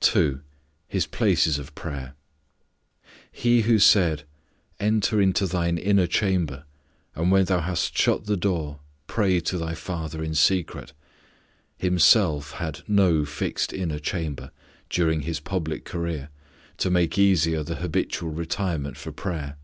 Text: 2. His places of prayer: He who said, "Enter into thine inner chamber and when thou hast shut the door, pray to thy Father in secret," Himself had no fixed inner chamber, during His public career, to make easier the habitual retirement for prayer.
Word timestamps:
2. 0.00 0.40
His 0.88 1.06
places 1.06 1.56
of 1.56 1.72
prayer: 1.76 2.14
He 3.30 3.60
who 3.60 3.78
said, 3.78 4.24
"Enter 4.80 5.20
into 5.22 5.46
thine 5.46 5.78
inner 5.78 6.08
chamber 6.08 6.64
and 7.14 7.30
when 7.30 7.44
thou 7.44 7.60
hast 7.60 7.96
shut 7.96 8.26
the 8.26 8.36
door, 8.36 8.80
pray 9.06 9.38
to 9.38 9.56
thy 9.56 9.74
Father 9.76 10.20
in 10.24 10.34
secret," 10.34 10.92
Himself 11.76 12.54
had 12.54 12.80
no 12.88 13.24
fixed 13.24 13.72
inner 13.72 14.00
chamber, 14.00 14.50
during 14.90 15.20
His 15.20 15.38
public 15.38 15.84
career, 15.84 16.30
to 16.78 16.90
make 16.90 17.16
easier 17.16 17.62
the 17.62 17.76
habitual 17.76 18.32
retirement 18.32 18.96
for 18.96 19.12
prayer. 19.12 19.58